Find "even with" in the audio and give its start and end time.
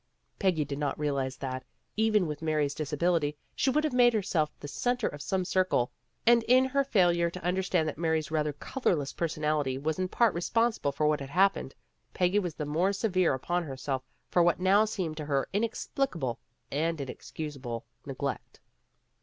1.95-2.41